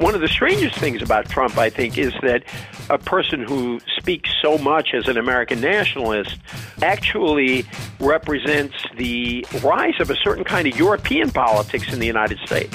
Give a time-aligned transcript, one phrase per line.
[0.00, 2.44] One of the strangest things about Trump, I think, is that
[2.88, 6.38] a person who speaks so much as an American nationalist
[6.80, 7.66] actually
[8.00, 12.74] represents the rise of a certain kind of European politics in the United States.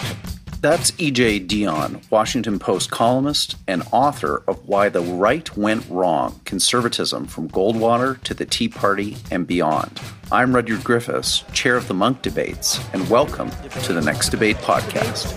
[0.65, 1.41] That's E.J.
[1.41, 8.19] Dionne, Washington Post columnist and author of Why the Right Went Wrong Conservatism from Goldwater
[8.23, 10.01] to the Tea Party and Beyond.
[10.31, 13.51] I'm Rudyard Griffiths, chair of the Munk Debates, and welcome
[13.83, 15.29] to the Next Debate podcast.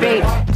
[0.00, 0.55] Debate,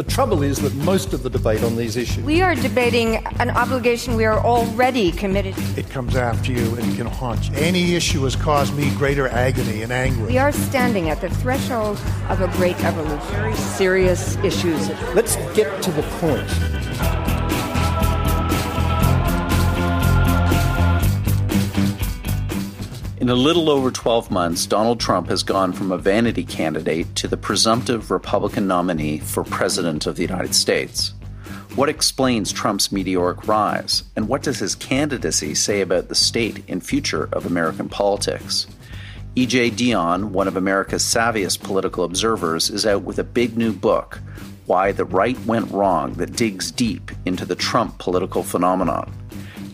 [0.00, 2.24] the trouble is that most of the debate on these issues.
[2.24, 5.78] We are debating an obligation we are already committed to.
[5.78, 7.56] It comes after you and can haunt you.
[7.56, 10.26] Any issue has caused me greater agony and anguish.
[10.26, 11.98] We are standing at the threshold
[12.30, 13.20] of a great evolution.
[13.32, 14.88] Very serious issues.
[15.14, 16.79] Let's get to the point.
[23.20, 27.28] In a little over 12 months, Donald Trump has gone from a vanity candidate to
[27.28, 31.12] the presumptive Republican nominee for President of the United States.
[31.74, 36.82] What explains Trump's meteoric rise, and what does his candidacy say about the state and
[36.82, 38.66] future of American politics?
[39.34, 39.72] E.J.
[39.72, 44.18] Dionne, one of America's savviest political observers, is out with a big new book,
[44.64, 49.12] Why the Right Went Wrong, that digs deep into the Trump political phenomenon.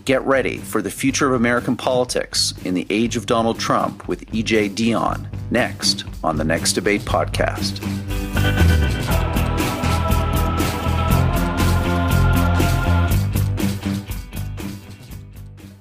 [0.06, 4.24] Get ready for the future of American politics in the age of Donald Trump with
[4.26, 7.80] EJ Dionne next on the Next Debate podcast.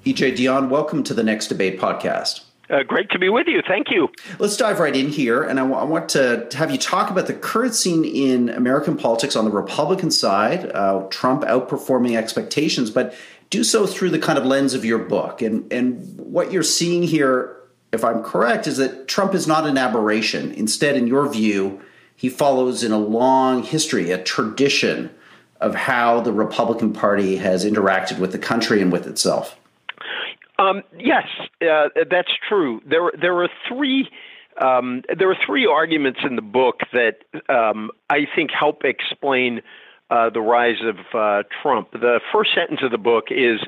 [0.04, 2.40] EJ Dionne, welcome to the Next Debate podcast.
[2.68, 3.62] Uh, great to be with you.
[3.68, 4.08] Thank you.
[4.40, 5.44] Let's dive right in here.
[5.44, 8.96] And I, w- I want to have you talk about the current scene in American
[8.96, 12.90] politics on the Republican side, uh, Trump outperforming expectations.
[12.90, 13.14] But
[13.50, 15.42] do so through the kind of lens of your book.
[15.42, 17.56] And, and what you're seeing here,
[17.92, 20.52] if I'm correct, is that Trump is not an aberration.
[20.52, 21.80] Instead, in your view,
[22.16, 25.10] he follows in a long history, a tradition
[25.60, 29.56] of how the Republican Party has interacted with the country and with itself.
[30.58, 31.26] Um, yes,
[31.62, 32.80] uh, that's true.
[32.86, 34.08] There, there are three.
[34.60, 37.18] Um, there are three arguments in the book that
[37.50, 39.60] um, I think help explain
[40.10, 41.90] uh, the rise of uh, Trump.
[41.92, 43.60] The first sentence of the book is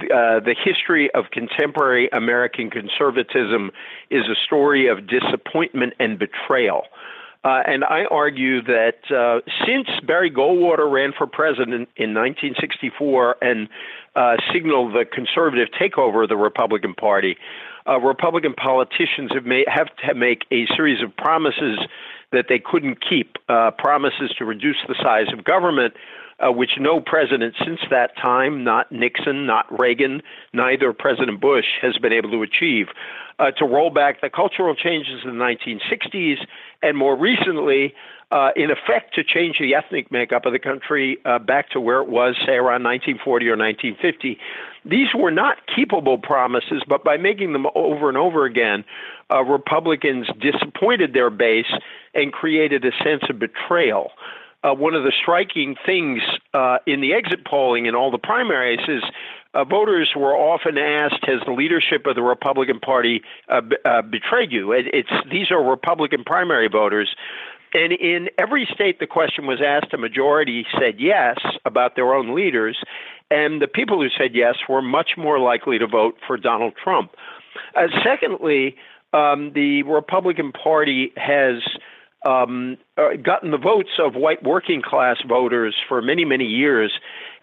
[0.00, 3.70] uh, the history of contemporary American conservatism
[4.10, 6.84] is a story of disappointment and betrayal.
[7.44, 13.68] Uh, and I argue that uh, since Barry Goldwater ran for president in 1964 and
[14.14, 17.36] uh, signaled the conservative takeover of the Republican Party,
[18.00, 21.80] Republican politicians have, made, have to make a series of promises
[22.32, 25.94] that they couldn't keep, uh, promises to reduce the size of government,
[26.40, 30.22] uh, which no president since that time, not Nixon, not Reagan,
[30.52, 32.88] neither President Bush, has been able to achieve.
[33.38, 36.36] Uh, to roll back the cultural changes in the 1960s,
[36.82, 37.94] and more recently,
[38.32, 42.00] uh, in effect, to change the ethnic makeup of the country uh, back to where
[42.00, 44.38] it was, say, around 1940 or 1950.
[44.86, 48.84] These were not keepable promises, but by making them over and over again,
[49.30, 51.70] uh, Republicans disappointed their base
[52.14, 54.10] and created a sense of betrayal.
[54.64, 56.22] Uh, one of the striking things
[56.54, 59.02] uh, in the exit polling in all the primaries is
[59.54, 64.00] uh, voters were often asked, "Has the leadership of the Republican Party uh, b- uh,
[64.02, 67.14] betrayed you?" It, it's these are Republican primary voters,
[67.74, 72.34] and in every state the question was asked, a majority said yes about their own
[72.34, 72.78] leaders,
[73.30, 77.12] and the people who said yes were much more likely to vote for Donald Trump.
[77.76, 78.76] Uh, secondly,
[79.12, 81.62] um, the Republican Party has
[82.24, 86.92] um, uh, gotten the votes of white working class voters for many, many years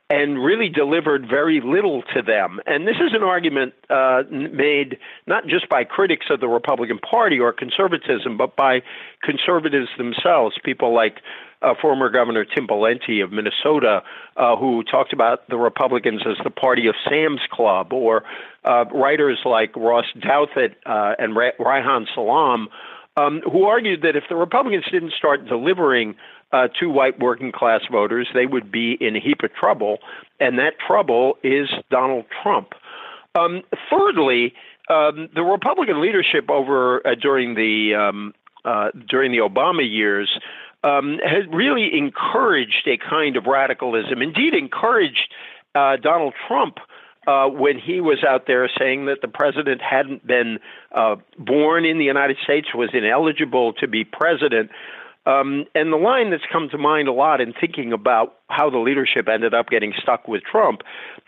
[0.10, 2.60] and really delivered very little to them.
[2.66, 4.98] And this is an argument uh, made
[5.28, 8.82] not just by critics of the Republican Party or conservatism, but by
[9.24, 11.18] conservatives themselves, people like
[11.62, 14.02] uh, former Governor Tim Pawlenty of Minnesota,
[14.36, 18.24] uh, who talked about the Republicans as the party of Sam's Club, or
[18.66, 22.70] uh, writers like Ross Douthat uh, and Reihan Salam,
[23.18, 26.16] um, who argued that if the Republicans didn't start delivering
[26.52, 30.00] uh, to white working class voters, they would be in a heap of trouble,
[30.40, 32.74] and that trouble is Donald Trump.
[33.36, 34.54] Um, thirdly,
[34.90, 38.34] um, the Republican leadership over uh, during the um,
[38.66, 40.40] uh, during the Obama years
[40.84, 44.22] um, has really encouraged a kind of radicalism.
[44.22, 45.34] Indeed, encouraged
[45.76, 46.80] uh, Donald Trump.
[47.28, 50.58] Uh, when he was out there saying that the president hadn't been
[50.96, 54.72] uh, born in the United States, was ineligible to be president,
[55.30, 58.78] um, and the line that's come to mind a lot in thinking about how the
[58.78, 60.82] leadership ended up getting stuck with Trump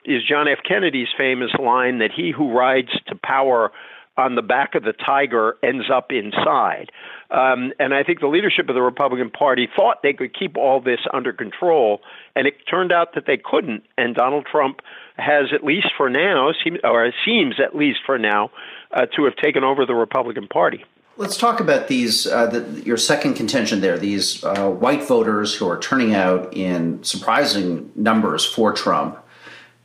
[0.06, 0.60] is John F.
[0.68, 3.72] Kennedy's famous line that he who rides to power
[4.18, 6.92] on the back of the tiger ends up inside.
[7.30, 10.82] Um, and I think the leadership of the Republican Party thought they could keep all
[10.82, 12.02] this under control,
[12.36, 13.84] and it turned out that they couldn't.
[13.98, 14.82] And Donald Trump
[15.16, 18.52] has, at least for now, seem, or seems at least for now,
[18.94, 20.84] uh, to have taken over the Republican Party.
[21.22, 22.26] Let's talk about these.
[22.26, 27.04] Uh, the, your second contention there: these uh, white voters who are turning out in
[27.04, 29.20] surprising numbers for Trump.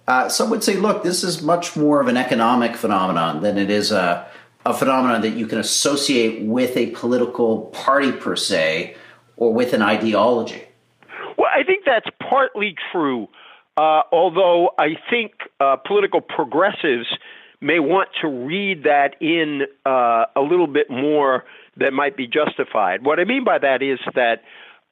[0.08, 3.68] Uh, some would say, look, this is much more of an economic phenomenon than it
[3.68, 4.26] is a,
[4.64, 8.96] a phenomenon that you can associate with a political party per se
[9.36, 10.64] or with an ideology.
[11.36, 13.28] Well, I think that's partly true,
[13.76, 17.08] uh, although I think uh, political progressives
[17.60, 21.44] may want to read that in uh, a little bit more
[21.76, 23.04] that might be justified.
[23.04, 24.42] What I mean by that is that,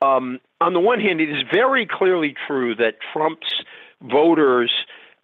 [0.03, 3.63] um, on the one hand, it is very clearly true that Trump's
[4.03, 4.71] voters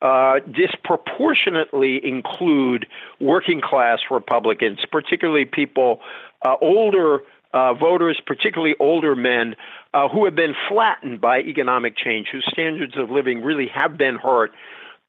[0.02, 2.87] uh, disproportionately include
[3.20, 6.00] working class Republicans, particularly people,
[6.44, 7.20] uh, older
[7.52, 9.56] uh, voters, particularly older men,
[9.93, 14.16] uh, who have been flattened by economic change, whose standards of living really have been
[14.16, 14.52] hurt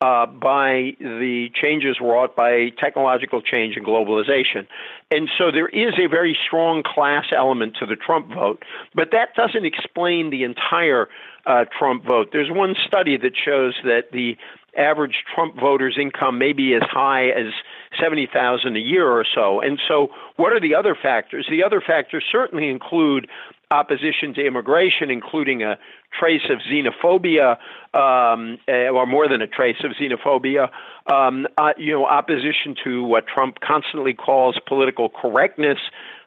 [0.01, 4.65] uh, by the changes wrought by technological change and globalization.
[5.11, 8.63] And so there is a very strong class element to the Trump vote,
[8.95, 11.07] but that doesn't explain the entire
[11.45, 12.29] uh, Trump vote.
[12.31, 14.37] There's one study that shows that the
[14.75, 17.53] average Trump voter's income may be as high as
[18.01, 19.61] 70,000 a year or so.
[19.61, 21.47] And so what are the other factors?
[21.49, 23.27] The other factors certainly include
[23.69, 25.77] opposition to immigration, including a
[26.17, 27.57] trace of xenophobia,
[27.93, 30.69] um, eh, or more than a trace of xenophobia.
[31.11, 35.77] Um, uh, you know, opposition to what Trump constantly calls political correctness.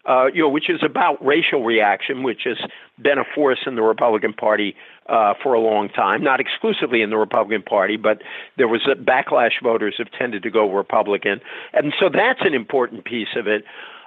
[0.06, 2.58] Uh, you know, which is about racial reaction, which has
[3.00, 4.76] been a force in the Republican Party
[5.08, 6.22] uh, for a long time.
[6.22, 8.20] Not exclusively in the Republican Party, but
[8.58, 9.52] there was a backlash.
[9.62, 11.40] Voters have tended to go Republican,
[11.72, 13.64] and so that's an important piece of it.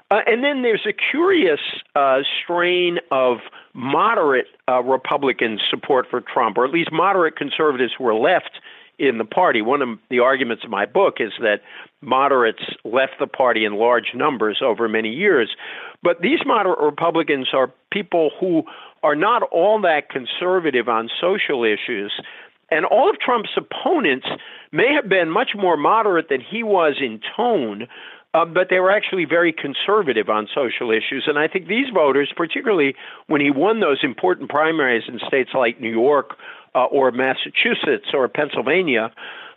[0.10, 1.60] Uh, and then there's a curious
[1.96, 3.40] uh, strain of
[3.74, 8.62] moderate uh, Republican support for Trump, or at least moderate conservatives who are left
[9.00, 9.62] in the party.
[9.62, 11.62] One of the arguments of my book is that
[12.02, 15.56] moderates left the party in large numbers over many years.
[16.04, 18.64] But these moderate Republicans are people who
[19.04, 22.12] are not all that conservative on social issues.
[22.70, 24.28] And all of Trump's opponents
[24.72, 27.88] may have been much more moderate than he was in tone,
[28.34, 31.24] uh, but they were actually very conservative on social issues.
[31.28, 32.96] And I think these voters, particularly
[33.28, 36.36] when he won those important primaries in states like New York
[36.78, 39.12] uh, or Massachusetts or Pennsylvania,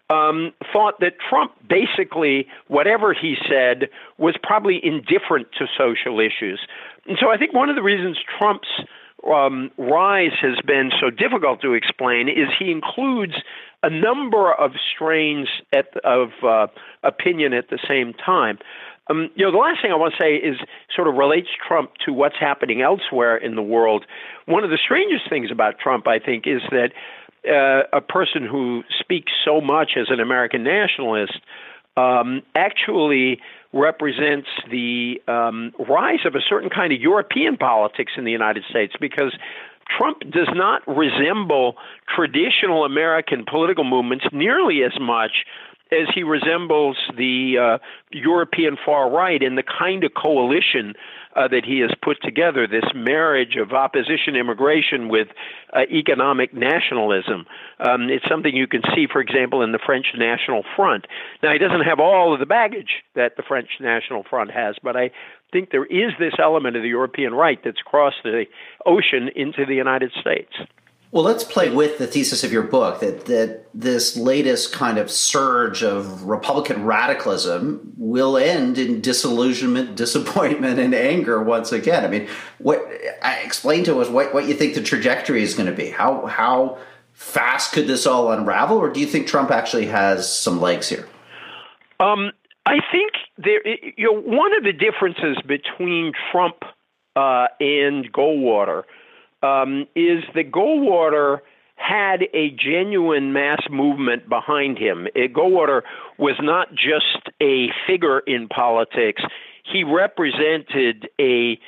[0.09, 3.89] um, thought that Trump basically, whatever he said,
[4.19, 6.61] was probably indifferent to social issues.
[7.07, 8.69] And so I think one of the reasons Trump's
[9.29, 13.35] um, rise has been so difficult to explain is he includes
[13.83, 16.67] a number of strains at, of uh,
[17.03, 18.59] opinion at the same time.
[19.11, 20.57] Um, you know, the last thing I want to say is
[20.95, 24.07] sort of relates Trump to what's happening elsewhere in the world.
[24.47, 26.93] One of the strangest things about Trump, I think, is that
[27.49, 31.41] uh, a person who speaks so much as an American nationalist
[31.97, 33.41] um, actually
[33.73, 38.95] represents the um, rise of a certain kind of European politics in the United States
[39.01, 39.37] because
[39.99, 41.77] Trump does not resemble
[42.15, 45.45] traditional American political movements nearly as much
[45.93, 47.79] as he resembles the uh,
[48.13, 50.95] European far right in the kind of coalition
[51.37, 55.29] uh, that he has put together, this marriage of opposition immigration with
[55.73, 57.47] uh, economic nationalism.
[57.79, 61.07] Um, it's something you can see, for example, in the French National Front.
[61.43, 64.97] Now, he doesn't have all of the baggage that the French National Front has, but
[64.97, 65.11] I
[65.53, 68.47] think there is this element of the European right that's crossed the
[68.85, 70.55] ocean into the United States.
[71.13, 75.11] Well, let's play with the thesis of your book that that this latest kind of
[75.11, 82.05] surge of Republican radicalism will end in disillusionment, disappointment, and anger once again.
[82.05, 82.81] I mean, what
[83.43, 85.91] explain to us what, what you think the trajectory is going to be?
[85.91, 86.79] How how
[87.13, 91.09] fast could this all unravel, or do you think Trump actually has some legs here?
[91.99, 92.31] Um,
[92.67, 93.67] I think there.
[93.67, 96.63] You know, one of the differences between Trump
[97.17, 98.85] uh, and Goldwater
[99.43, 101.39] um, is that Goldwater
[101.77, 105.09] had a genuine mass movement behind him.
[105.17, 105.83] Goldwater
[106.19, 109.23] was not just a figure in politics,
[109.65, 111.59] he represented a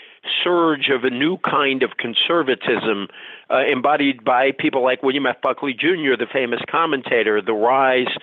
[0.43, 3.09] surge of a new kind of conservatism
[3.51, 5.37] uh, embodied by people like William F.
[5.43, 8.15] Buckley Jr., the famous commentator, the rise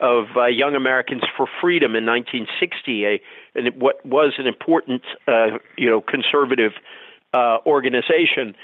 [0.00, 3.20] of uh, Young Americans for Freedom in 1960, a,
[3.54, 6.72] and what was an important, uh, you know, conservative
[7.34, 8.54] uh, organization.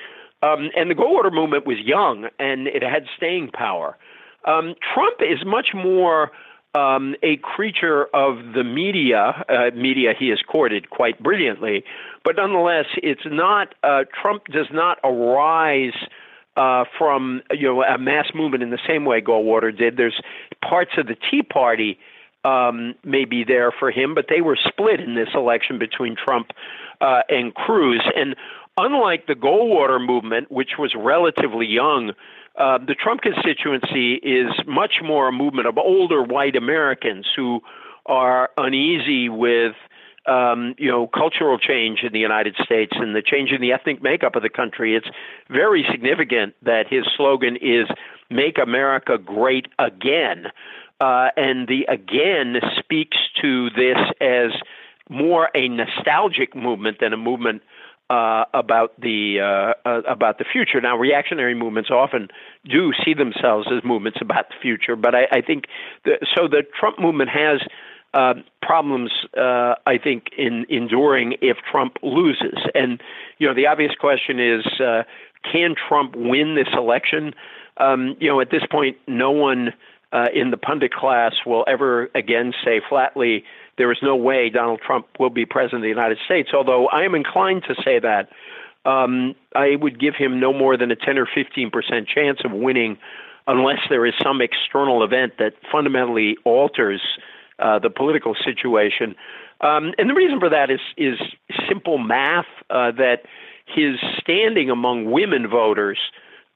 [0.43, 3.97] Um, and the Goldwater movement was young and it had staying power.
[4.47, 6.31] Um, Trump is much more
[6.75, 11.85] um, a creature of the media, uh, media he has courted quite brilliantly,
[12.25, 13.75] but nonetheless, it's not.
[13.83, 15.95] Uh, Trump does not arise
[16.57, 19.97] uh, from you know a mass movement in the same way Goldwater did.
[19.97, 20.21] There's
[20.69, 21.99] parts of the Tea Party
[22.45, 26.51] um, may be there for him, but they were split in this election between Trump
[27.01, 28.03] uh, and Cruz.
[28.17, 28.37] And
[28.77, 32.13] unlike the Goldwater movement, which was relatively young,
[32.57, 37.61] uh, the Trump constituency is much more a movement of older white Americans who
[38.07, 39.75] are uneasy with
[40.27, 44.03] um, you know, cultural change in the United States and the change in the ethnic
[44.03, 44.97] makeup of the country.
[44.97, 45.07] It's
[45.51, 47.89] very significant that his slogan is
[48.31, 50.47] "Make America Great Again,"
[51.01, 54.53] uh, and the "again" speaks to this as
[55.11, 57.63] more a nostalgic movement than a movement
[58.11, 60.81] uh, about the uh, uh, about the future.
[60.81, 62.29] Now, reactionary movements often
[62.65, 65.65] do see themselves as movements about the future, but I, I think
[66.05, 66.49] the, so.
[66.49, 67.61] The Trump movement has
[68.13, 72.59] uh, problems, uh, I think, in enduring if Trump loses.
[72.75, 73.03] And
[73.39, 75.03] you know, the obvious question is, uh,
[75.51, 77.35] can Trump win this election?
[77.79, 79.73] Um, you know, at this point, no one
[80.13, 83.45] uh, in the pundit class will ever again say flatly
[83.79, 86.51] there is no way Donald Trump will be president of the United States.
[86.55, 88.29] Although I am inclined to say that.
[88.87, 92.53] Um, I would give him no more than a 10 or 15 percent chance of
[92.53, 92.99] winning
[93.47, 97.01] unless there is some external event that fundamentally alters
[97.59, 99.15] uh, the political situation.
[99.61, 101.19] Um, and the reason for that is is
[101.69, 103.23] simple math uh, that
[103.67, 105.99] his standing among women voters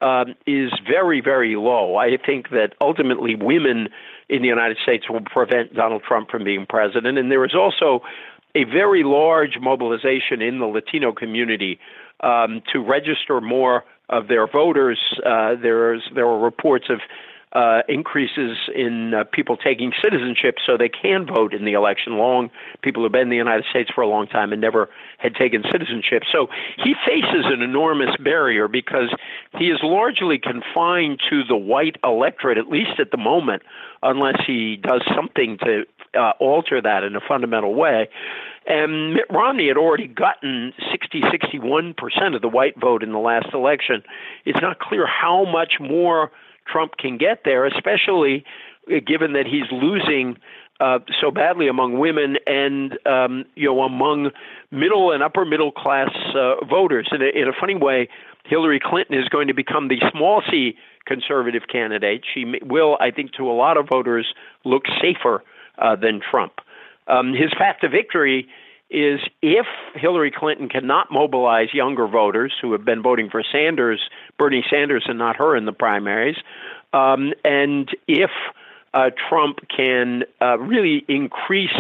[0.01, 1.97] um, is very very low.
[1.97, 3.89] I think that ultimately women
[4.29, 8.03] in the United States will prevent Donald Trump from being president, and there is also
[8.55, 11.79] a very large mobilization in the Latino community
[12.21, 14.99] um, to register more of their voters.
[15.25, 17.01] Uh, there's there are reports of
[17.53, 22.19] uh, increases in uh, people taking citizenship so they can vote in the election.
[22.19, 22.51] Long
[22.83, 25.63] people who've been in the United States for a long time and never had taken
[25.71, 26.23] citizenship.
[26.31, 29.15] So he faces an enormous barrier because
[29.59, 33.63] he is largely confined to the white electorate, at least at the moment,
[34.03, 35.85] unless he does something to
[36.19, 38.09] uh, alter that in a fundamental way.
[38.67, 43.55] And Mitt Romney had already gotten 60, 61% of the white vote in the last
[43.55, 44.03] election.
[44.45, 46.31] It's not clear how much more
[46.71, 48.45] Trump can get there, especially
[49.07, 50.37] given that he's losing
[50.81, 54.31] uh, so badly among women and um, you know among
[54.71, 57.09] middle and upper middle class uh, voters.
[57.11, 58.09] In a, in a funny way,
[58.45, 62.23] Hillary Clinton is going to become the small c conservative candidate.
[62.33, 64.35] She will, I think, to a lot of voters,
[64.65, 65.43] look safer
[65.79, 66.53] uh, than Trump.
[67.09, 68.47] Um, his path to victory
[68.91, 74.01] is if Hillary Clinton cannot mobilize younger voters who have been voting for Sanders,
[74.39, 76.37] Bernie Sanders, and not her in the primaries,
[76.93, 78.31] um, and if
[78.95, 81.77] uh, Trump can uh, really increase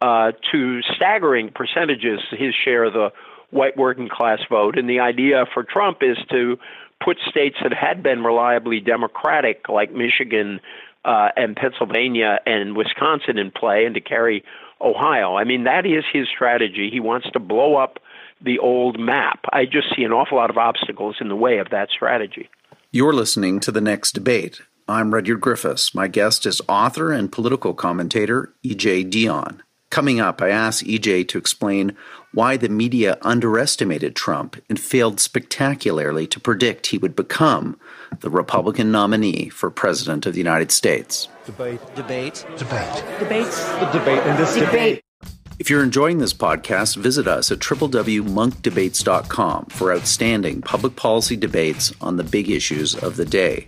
[0.00, 3.12] uh, to staggering percentages his share of the
[3.50, 6.58] white working class vote, and the idea for Trump is to
[7.02, 10.60] put states that had been reliably Democratic, like Michigan
[11.04, 14.44] uh, and Pennsylvania and Wisconsin, in play, and to carry
[14.80, 15.36] Ohio.
[15.36, 16.90] I mean, that is his strategy.
[16.90, 17.98] He wants to blow up
[18.42, 19.40] the old map.
[19.52, 22.48] I just see an awful lot of obstacles in the way of that strategy.
[22.90, 24.62] You're listening to The Next Debate.
[24.88, 25.94] I'm Rudyard Griffiths.
[25.94, 29.04] My guest is author and political commentator E.J.
[29.04, 29.60] Dionne.
[29.90, 31.96] Coming up, I ask EJ to explain
[32.32, 37.76] why the media underestimated Trump and failed spectacularly to predict he would become
[38.20, 41.28] the Republican nominee for President of the United States.
[41.44, 41.80] Debate.
[41.96, 42.46] Debate.
[42.56, 43.04] Debate.
[43.18, 43.64] Debates.
[43.64, 44.70] The debate in this debate.
[44.70, 45.04] Debate.
[45.60, 52.16] If you're enjoying this podcast, visit us at www.munkdebates.com for outstanding public policy debates on
[52.16, 53.66] the big issues of the day.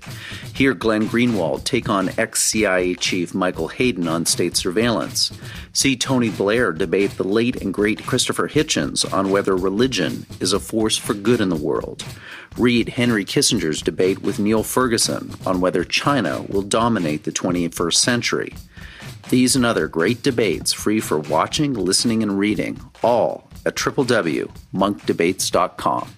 [0.55, 5.39] Hear Glenn Greenwald take on ex CIA Chief Michael Hayden on state surveillance.
[5.75, 10.61] See Tony Blair debate the late and great Christopher Hitchens on whether religion is a
[10.61, 12.07] force for good in the world.
[12.57, 18.55] Read Henry Kissinger's debate with Niall Ferguson on whether China will dominate the 21st century.
[19.33, 26.15] These and other great debates free for watching, listening, and reading, all at www.munkdebates.com.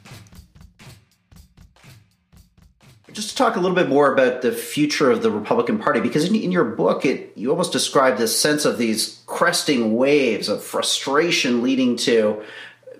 [3.13, 6.29] Just to talk a little bit more about the future of the Republican Party, because
[6.29, 10.61] in, in your book, it you almost describe this sense of these cresting waves of
[10.61, 12.43] frustration leading to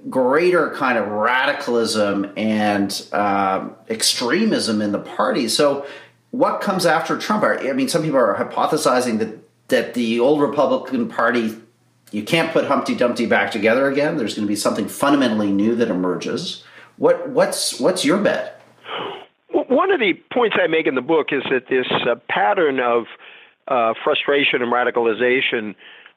[0.09, 5.49] greater kind of radicalism and um, extremism in the party.
[5.49, 5.85] So,
[6.31, 7.43] what comes after Trump?
[7.43, 9.44] I mean, some people are hypothesizing that
[9.75, 11.57] that the old Republican Party,
[12.13, 14.17] you can't put Humpty Dumpty back together again.
[14.17, 16.63] There's going to be something fundamentally new that emerges.
[16.97, 18.63] What what's what's your bet?
[19.51, 23.07] One of the points I make in the book is that this uh, pattern of
[23.67, 25.75] uh, frustration and radicalization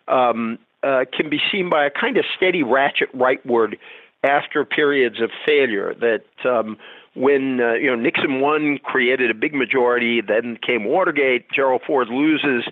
[0.07, 3.79] um, uh, can be seen by a kind of steady ratchet rightward
[4.23, 5.95] after periods of failure.
[5.95, 6.77] That um,
[7.15, 12.09] when uh, you know Nixon won, created a big majority, then came Watergate, Gerald Ford
[12.09, 12.65] loses.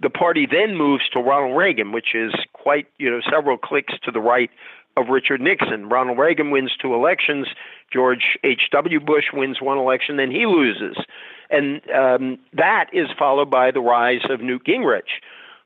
[0.00, 4.10] The party then moves to Ronald Reagan, which is quite you know several clicks to
[4.10, 4.50] the right
[4.96, 5.88] of Richard Nixon.
[5.88, 7.46] Ronald Reagan wins two elections.
[7.92, 9.00] George H.W.
[9.00, 10.96] Bush wins one election, then he loses.
[11.50, 15.20] And um, that is followed by the rise of Newt Gingrich.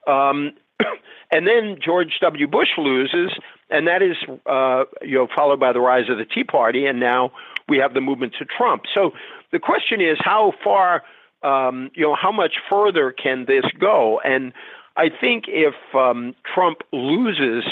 [0.06, 0.52] Um,
[1.32, 2.46] and then George W.
[2.46, 3.32] Bush loses,
[3.70, 7.00] and that is uh, you know followed by the rise of the Tea Party, and
[7.00, 7.32] now
[7.68, 8.82] we have the movement to Trump.
[8.92, 9.12] So
[9.52, 11.02] the question is, how far,
[11.42, 14.20] um, you know, how much further can this go?
[14.24, 14.52] And
[14.96, 17.64] I think if um, Trump loses,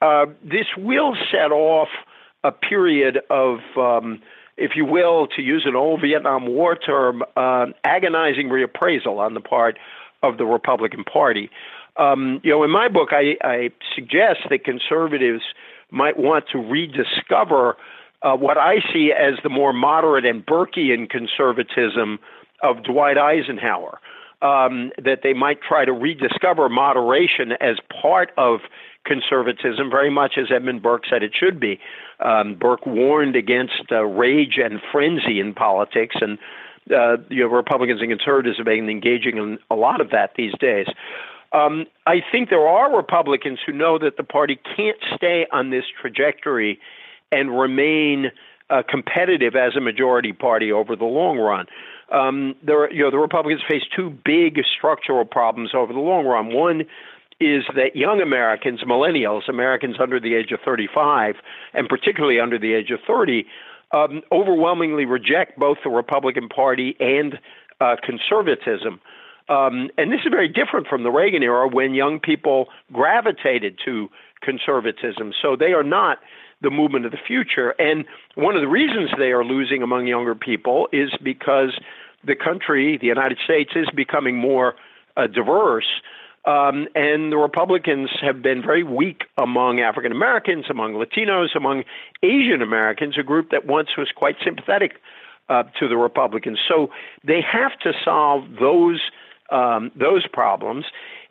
[0.00, 1.88] uh, this will set off
[2.44, 4.20] a period of um,
[4.56, 9.40] if you will, to use an old Vietnam War term, uh, agonizing reappraisal on the
[9.40, 9.78] part
[10.22, 11.50] of the Republican Party.
[11.96, 15.42] Um, you know, in my book, I, I, suggest that conservatives
[15.90, 17.76] might want to rediscover
[18.22, 22.18] uh, what I see as the more moderate and Burkean conservatism
[22.62, 23.98] of Dwight Eisenhower.
[24.40, 28.58] Um, that they might try to rediscover moderation as part of
[29.04, 31.78] conservatism, very much as Edmund Burke said it should be.
[32.18, 36.38] Um, Burke warned against uh, rage and frenzy in politics, and
[36.90, 40.54] uh, you know, Republicans and conservatives have been engaging in a lot of that these
[40.58, 40.86] days.
[41.52, 45.84] Um, I think there are Republicans who know that the party can't stay on this
[46.00, 46.80] trajectory
[47.30, 48.32] and remain
[48.70, 51.66] uh, competitive as a majority party over the long run.
[52.12, 56.52] Um, you know, the Republicans face two big structural problems over the long run.
[56.52, 56.82] One
[57.40, 61.36] is that young Americans, millennials, Americans under the age of 35,
[61.74, 63.46] and particularly under the age of 30,
[63.92, 67.38] um, overwhelmingly reject both the Republican Party and
[67.80, 69.00] uh, conservatism.
[69.48, 74.08] Um, and this is very different from the Reagan era when young people gravitated to
[74.40, 75.32] conservatism.
[75.40, 76.18] So they are not
[76.62, 77.70] the movement of the future.
[77.78, 78.04] And
[78.36, 81.78] one of the reasons they are losing among younger people is because
[82.24, 84.74] the country, the United States, is becoming more
[85.16, 85.88] uh, diverse.
[86.44, 91.84] Um, and the Republicans have been very weak among African Americans, among Latinos, among
[92.22, 95.00] Asian Americans, a group that once was quite sympathetic
[95.48, 96.58] uh, to the Republicans.
[96.66, 96.90] So
[97.24, 99.00] they have to solve those
[99.50, 100.86] um, those problems,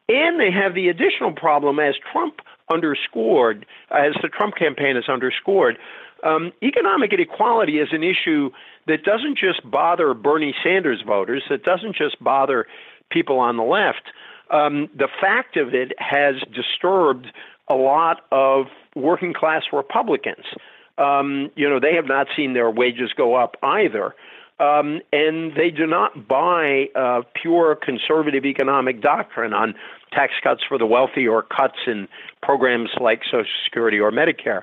[0.08, 2.36] and they have the additional problem, as Trump
[2.72, 5.78] underscored, as the Trump campaign has underscored.
[6.24, 8.52] Um, economic inequality is an issue
[8.88, 12.68] that doesn't just bother Bernie Sanders voters, that doesn't just bother
[13.10, 14.12] people on the left
[14.52, 17.28] um, the fact of it has disturbed
[17.70, 20.46] a lot of working class Republicans.
[20.98, 24.14] Um, you know, they have not seen their wages go up either.
[24.62, 29.74] Um, and they do not buy uh, pure conservative economic doctrine on
[30.14, 32.08] tax cuts for the wealthy or cuts in
[32.44, 34.62] programs like Social Security or Medicare.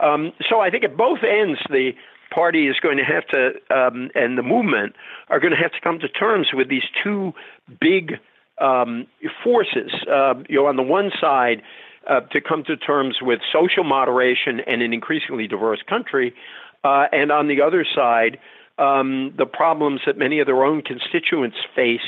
[0.00, 1.92] Um, so I think at both ends, the
[2.34, 4.94] party is going to have to, um, and the movement
[5.28, 7.32] are going to have to come to terms with these two
[7.80, 8.14] big
[8.60, 9.06] um,
[9.42, 9.92] forces.
[10.10, 11.62] Uh, you know, on the one side,
[12.08, 16.34] uh, to come to terms with social moderation and an increasingly diverse country,
[16.82, 18.38] uh, and on the other side,
[18.78, 22.00] um, the problems that many of their own constituents face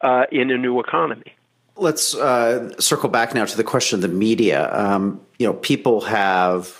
[0.00, 1.34] uh, in a new economy.
[1.76, 4.72] Let's uh, circle back now to the question of the media.
[4.74, 6.74] Um, you know, people have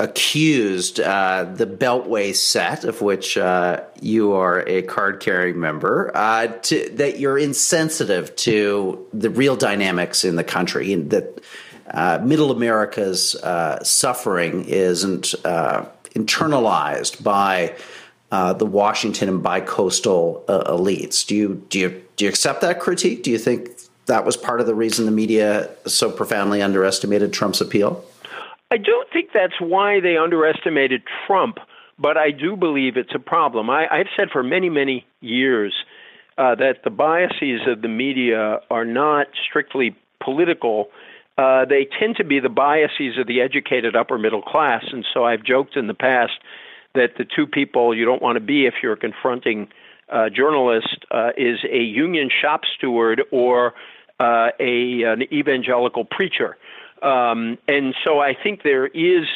[0.00, 6.48] accused uh, the Beltway set, of which uh, you are a card carrying member, uh,
[6.48, 11.40] to, that you're insensitive to the real dynamics in the country, and that
[11.92, 13.36] uh, Middle America's
[13.82, 15.34] suffering isn't
[16.14, 17.74] internalized by.
[18.54, 21.26] The Washington and bi-coastal elites.
[21.26, 23.22] Do you do you do you accept that critique?
[23.22, 23.70] Do you think
[24.06, 28.04] that was part of the reason the media so profoundly underestimated Trump's appeal?
[28.70, 31.58] I don't think that's why they underestimated Trump,
[31.98, 33.70] but I do believe it's a problem.
[33.70, 35.74] I, I've said for many, many years
[36.36, 40.88] uh, that the biases of the media are not strictly political.
[41.38, 44.84] Uh, they tend to be the biases of the educated upper middle class.
[44.90, 46.32] And so I've joked in the past
[46.94, 49.68] that the two people you don't want to be if you're confronting
[50.08, 53.74] a journalist uh, is a union shop steward or
[54.20, 56.56] uh, a an evangelical preacher.
[57.02, 59.26] Um, and so I think there is,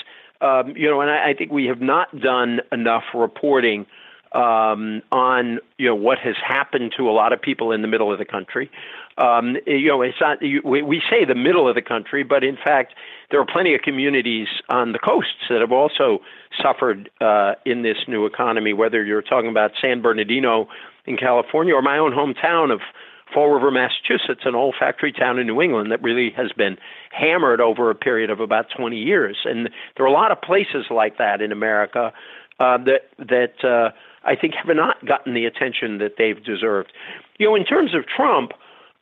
[0.40, 3.84] um, you know, and I, I, think we have not done enough reporting
[4.32, 8.10] um, on, you know, what has happened to a lot of people in the middle
[8.10, 8.70] of the country.
[9.18, 12.56] Um, you know, it's not, we, we say the middle of the country, but in
[12.56, 12.94] fact,
[13.30, 16.20] there are plenty of communities on the coasts that have also
[16.60, 20.68] suffered uh, in this new economy, whether you're talking about San Bernardino
[21.04, 22.80] in California or my own hometown of
[23.32, 26.78] Fall River, Massachusetts, an old factory town in New England that really has been
[27.10, 29.38] hammered over a period of about 20 years.
[29.44, 32.12] And there are a lot of places like that in America
[32.60, 33.90] uh, that that uh,
[34.24, 36.92] I think have not gotten the attention that they've deserved.
[37.38, 38.52] You know, in terms of Trump,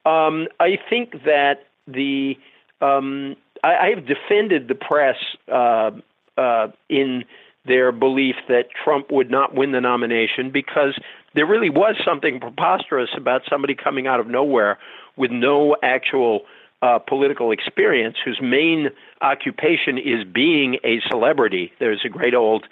[0.05, 2.37] um, I think that the
[2.81, 5.17] um, I, have defended the press
[5.51, 5.91] uh,
[6.37, 7.25] uh, in
[7.67, 10.99] their belief that Trump would not win the nomination because
[11.35, 14.79] there really was something preposterous about somebody coming out of nowhere
[15.17, 16.43] with no actual
[16.83, 21.73] uh, political experience, whose main occupation is being a celebrity.
[21.81, 22.67] There's a great old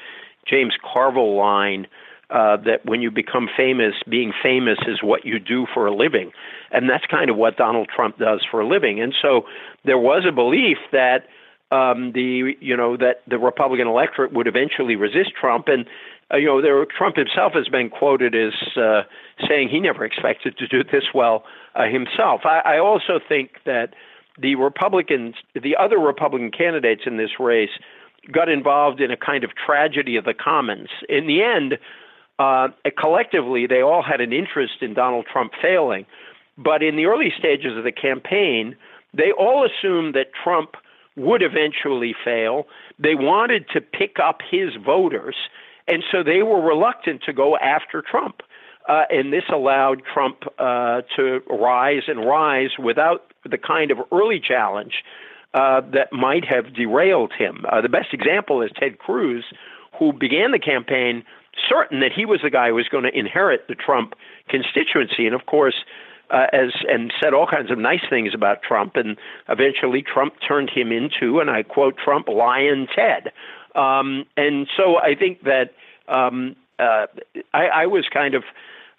[0.47, 1.87] James Carville line
[2.31, 6.33] uh, that when you become famous, being famous is what you do for a living.
[6.71, 9.01] And that's kind of what Donald Trump does for a living.
[9.01, 9.47] And so
[9.85, 11.27] there was a belief that
[11.71, 15.87] um, the you know that the Republican electorate would eventually resist Trump, and
[16.33, 19.03] uh, you know there, Trump himself has been quoted as uh,
[19.49, 22.43] saying he never expected to do this well uh, himself.
[22.45, 23.95] I, I also think that
[24.39, 27.71] the Republicans, the other Republican candidates in this race,
[28.31, 30.89] got involved in a kind of tragedy of the commons.
[31.09, 31.79] In the end,
[32.39, 32.69] uh,
[32.99, 36.07] collectively, they all had an interest in Donald Trump failing.
[36.57, 38.77] But in the early stages of the campaign,
[39.13, 40.77] they all assumed that Trump
[41.17, 42.67] would eventually fail.
[42.99, 45.37] They wanted to pick up his voters,
[45.87, 48.43] and so they were reluctant to go after Trump.
[48.89, 54.39] Uh, and this allowed Trump uh, to rise and rise without the kind of early
[54.39, 55.03] challenge
[55.55, 57.65] uh, that might have derailed him.
[57.71, 59.45] Uh, the best example is Ted Cruz,
[59.99, 61.25] who began the campaign
[61.69, 64.15] certain that he was the guy who was going to inherit the Trump
[64.49, 65.27] constituency.
[65.27, 65.75] And of course,
[66.31, 69.17] uh, as and said all kinds of nice things about Trump, and
[69.49, 73.33] eventually Trump turned him into, and I quote Trump, "Lyin' Ted."
[73.75, 75.73] Um, and so I think that
[76.09, 77.07] um, uh,
[77.53, 78.45] I, I was kind of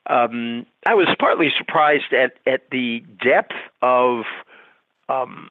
[0.08, 4.24] um, I was partly surprised at at the depth of
[5.10, 5.50] um,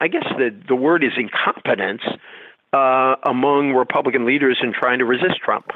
[0.00, 2.02] I guess the the word is incompetence
[2.72, 5.66] uh, among Republican leaders in trying to resist Trump.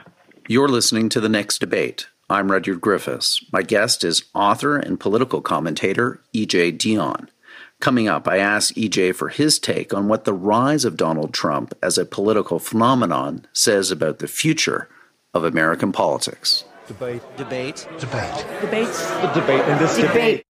[0.49, 2.07] You're listening to the next debate.
[2.31, 3.45] I'm Rudyard Griffiths.
[3.53, 6.71] My guest is author and political commentator E.J.
[6.73, 7.27] Dionne.
[7.81, 11.75] Coming up, I ask EJ for his take on what the rise of Donald Trump
[11.83, 14.89] as a political phenomenon says about the future
[15.35, 16.65] of American politics.
[16.87, 17.23] Debate.
[17.37, 17.89] Debate.
[17.99, 18.47] Debate.
[18.61, 19.11] Debates.
[19.11, 20.13] The debate in this debate.
[20.13, 20.46] debate.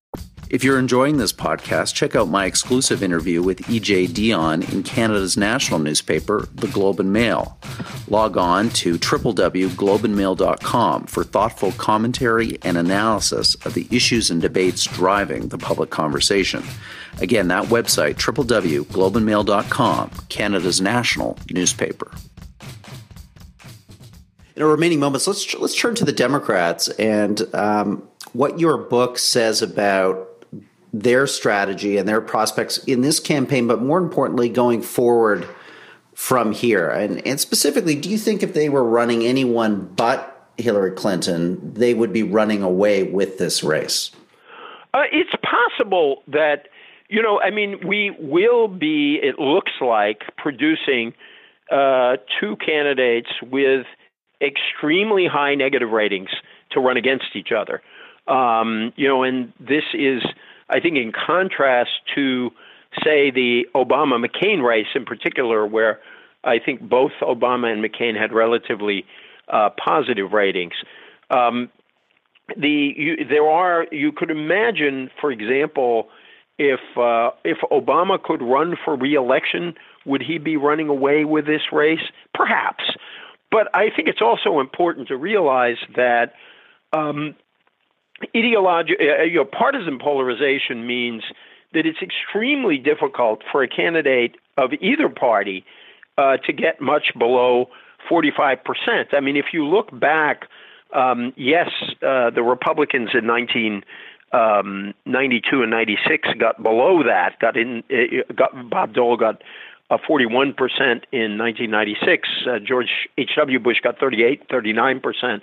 [0.48, 5.36] If you're enjoying this podcast, check out my exclusive interview with EJ Dionne in Canada's
[5.36, 7.58] national newspaper, The Globe and Mail.
[8.06, 15.48] Log on to www.globeandmail.com for thoughtful commentary and analysis of the issues and debates driving
[15.48, 16.62] the public conversation.
[17.20, 22.12] Again, that website, www.globeandmail.com, Canada's national newspaper.
[24.54, 29.18] In our remaining moments, let's let's turn to the Democrats and um, what your book
[29.18, 30.35] says about
[31.00, 35.46] their strategy and their prospects in this campaign, but more importantly, going forward
[36.14, 36.88] from here?
[36.88, 41.92] And, and specifically, do you think if they were running anyone but Hillary Clinton, they
[41.92, 44.10] would be running away with this race?
[44.94, 46.68] Uh, it's possible that,
[47.08, 51.12] you know, I mean, we will be, it looks like, producing
[51.70, 53.84] uh, two candidates with
[54.40, 56.30] extremely high negative ratings
[56.70, 57.82] to run against each other.
[58.26, 60.22] Um, you know, and this is
[60.68, 62.50] I think, in contrast to,
[63.04, 66.00] say, the Obama McCain race in particular, where
[66.44, 69.04] I think both Obama and McCain had relatively
[69.48, 70.74] uh, positive ratings.
[71.30, 71.70] Um,
[72.56, 76.08] the you, there are you could imagine, for example,
[76.58, 79.74] if uh, if Obama could run for reelection,
[80.04, 82.00] would he be running away with this race?
[82.34, 82.84] Perhaps,
[83.50, 86.34] but I think it's also important to realize that
[86.92, 87.34] um,
[88.34, 91.22] ideological, uh, you know, partisan polarization means
[91.72, 95.64] that it's extremely difficult for a candidate of either party
[96.16, 97.68] uh, to get much below
[98.10, 99.12] 45%.
[99.12, 100.48] I mean, if you look back,
[100.94, 101.70] um, yes,
[102.02, 108.70] uh, the Republicans in 1992 um, and 96 got below that, got in, uh, got,
[108.70, 109.42] Bob Dole got
[109.90, 110.54] uh, 41%
[111.12, 112.28] in 1996.
[112.46, 113.58] Uh, George H.W.
[113.58, 115.42] Bush got 38, 39%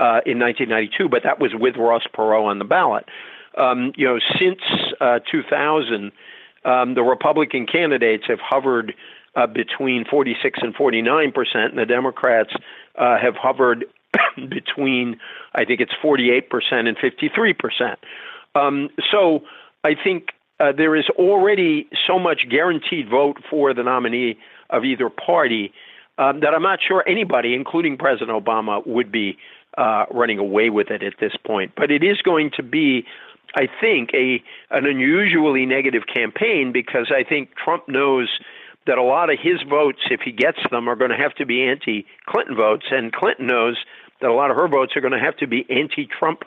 [0.00, 3.04] uh, in 1992, but that was with Ross Perot on the ballot.
[3.56, 4.60] Um, you know, since
[5.00, 6.10] uh, 2000,
[6.64, 8.94] um, the Republican candidates have hovered
[9.36, 12.50] uh, between 46 and 49 percent, and the Democrats
[12.98, 13.84] uh, have hovered
[14.48, 15.20] between,
[15.54, 17.98] I think it's 48 percent and 53 percent.
[18.54, 19.42] Um, so
[19.84, 24.38] I think uh, there is already so much guaranteed vote for the nominee
[24.70, 25.72] of either party
[26.18, 29.38] um, that I'm not sure anybody, including President Obama, would be
[29.78, 31.72] uh, running away with it at this point.
[31.76, 33.06] But it is going to be
[33.54, 38.28] I think, a an unusually negative campaign because I think Trump knows
[38.86, 41.46] that a lot of his votes, if he gets them, are going to have to
[41.46, 43.76] be anti-Clinton votes, and Clinton knows
[44.20, 46.44] that a lot of her votes are going to have to be anti-Trump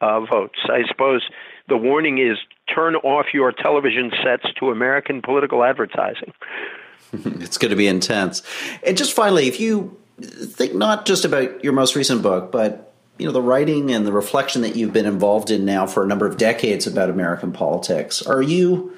[0.00, 0.58] uh, votes.
[0.64, 1.22] I suppose
[1.68, 2.38] the warning is
[2.72, 6.32] turn off your television sets to American political advertising.
[7.12, 8.42] it's going to be intense.
[8.86, 13.26] And just finally, if you think not just about your most recent book, but you
[13.26, 16.26] know the writing and the reflection that you've been involved in now for a number
[16.26, 18.96] of decades about American politics, are you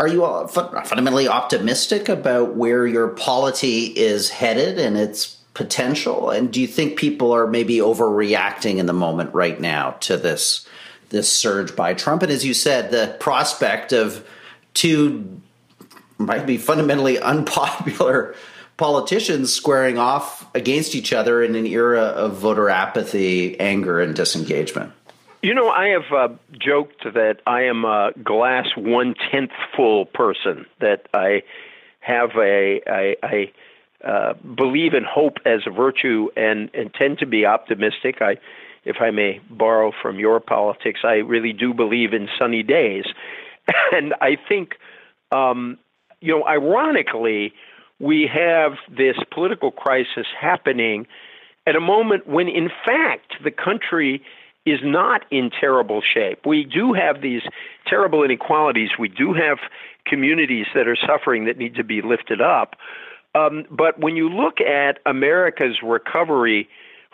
[0.00, 6.30] are you fundamentally optimistic about where your polity is headed and its potential?
[6.30, 10.66] And do you think people are maybe overreacting in the moment right now to this
[11.10, 12.22] this surge by Trump?
[12.22, 14.26] And as you said, the prospect of
[14.74, 15.40] two
[16.18, 18.34] might be fundamentally unpopular
[18.76, 24.92] politicians squaring off against each other in an era of voter apathy, anger, and disengagement.
[25.42, 30.66] You know, I have uh, joked that I am a glass one tenth full person.
[30.80, 31.42] That I
[32.00, 33.52] have a, I, I
[34.06, 38.22] uh, believe in hope as a virtue and, and tend to be optimistic.
[38.22, 38.38] I,
[38.84, 43.04] if I may borrow from your politics, I really do believe in sunny days,
[43.92, 44.76] and I think,
[45.32, 45.78] um,
[46.20, 47.54] you know, ironically,
[48.00, 51.06] we have this political crisis happening
[51.66, 54.22] at a moment when, in fact, the country
[54.66, 56.46] is not in terrible shape.
[56.46, 57.42] We do have these
[57.86, 58.90] terrible inequalities.
[58.98, 59.58] We do have
[60.06, 62.76] communities that are suffering that need to be lifted up.
[63.34, 66.68] Um, but when you look at America's recovery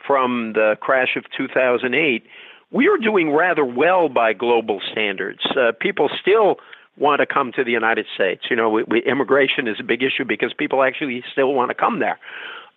[0.07, 2.25] from the crash of 2008,
[2.71, 5.41] we are doing rather well by global standards.
[5.57, 6.57] Uh, people still
[6.97, 8.45] want to come to the United States.
[8.51, 11.75] You know, we, we, immigration is a big issue because people actually still want to
[11.75, 12.19] come there.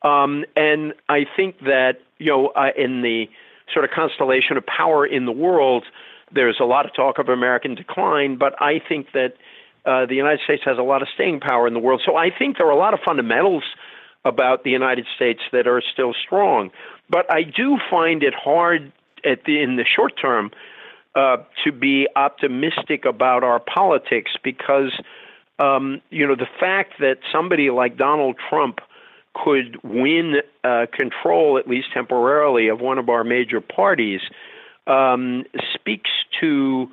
[0.02, 3.30] Um, and I think that, you know, uh, in the
[3.74, 5.86] sort of constellation of power in the world,
[6.32, 9.36] there's a lot of talk of American decline, but I think that
[9.86, 12.02] uh, the United States has a lot of staying power in the world.
[12.06, 13.64] So I think there are a lot of fundamentals
[14.26, 16.72] about the United States that are still strong.
[17.10, 18.92] But I do find it hard
[19.26, 20.52] at the, in the short term
[21.16, 24.92] uh, to be optimistic about our politics because,
[25.60, 28.80] um, you know, the fact that somebody like Donald Trump–
[29.34, 34.22] could win uh, control, at least temporarily, of one of our major parties
[34.88, 36.88] um, speaks to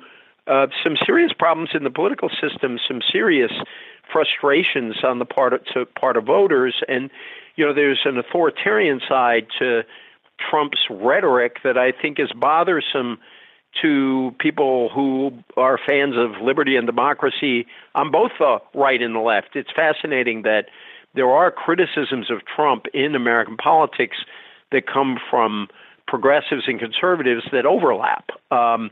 [0.47, 3.51] uh, some serious problems in the political system, some serious
[4.11, 7.09] frustrations on the part of, to part of voters, and
[7.55, 9.83] you know there's an authoritarian side to
[10.49, 13.19] Trump's rhetoric that I think is bothersome
[13.81, 19.19] to people who are fans of liberty and democracy on both the right and the
[19.19, 19.55] left.
[19.55, 20.65] It's fascinating that
[21.13, 24.17] there are criticisms of Trump in American politics
[24.71, 25.67] that come from
[26.07, 28.29] progressives and conservatives that overlap.
[28.51, 28.91] Um,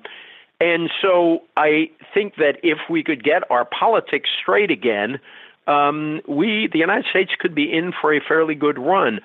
[0.61, 5.19] and so I think that if we could get our politics straight again,
[5.67, 9.19] um, we, the United States, could be in for a fairly good run.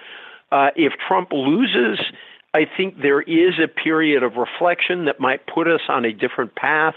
[0.53, 1.99] Uh, if Trump loses,
[2.55, 6.55] I think there is a period of reflection that might put us on a different
[6.55, 6.95] path.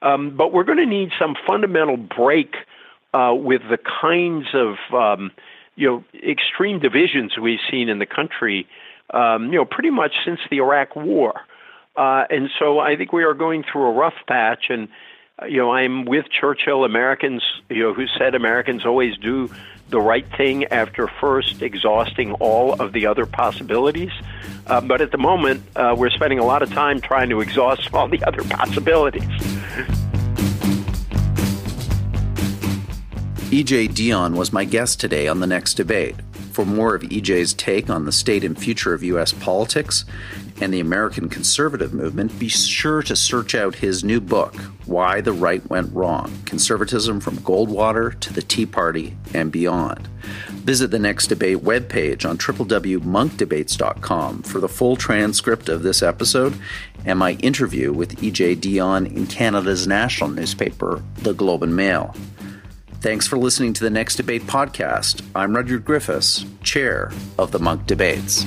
[0.00, 2.54] Um, but we're going to need some fundamental break
[3.12, 5.32] uh, with the kinds of um,
[5.76, 8.68] you know extreme divisions we've seen in the country,
[9.10, 11.40] um, you know, pretty much since the Iraq War.
[11.96, 14.66] Uh, and so I think we are going through a rough patch.
[14.68, 14.88] And
[15.40, 16.84] uh, you know, I'm with Churchill.
[16.84, 19.50] Americans, you know, who said Americans always do
[19.88, 24.10] the right thing after first exhausting all of the other possibilities.
[24.66, 27.92] Uh, but at the moment, uh, we're spending a lot of time trying to exhaust
[27.92, 29.28] all the other possibilities.
[33.50, 36.16] EJ Dionne was my guest today on the next debate.
[36.52, 39.32] For more of EJ's take on the state and future of U.S.
[39.32, 40.04] politics
[40.60, 44.54] and the American conservative movement, be sure to search out his new book,
[44.86, 50.08] Why the Right Went Wrong Conservatism from Goldwater to the Tea Party and Beyond.
[50.64, 56.54] Visit the Next Debate webpage on www.munkdebates.com for the full transcript of this episode
[57.04, 62.14] and my interview with EJ Dionne in Canada's national newspaper, The Globe and Mail.
[63.00, 65.22] Thanks for listening to the Next Debate podcast.
[65.34, 68.46] I'm Rudyard Griffiths, chair of the Munk Debates.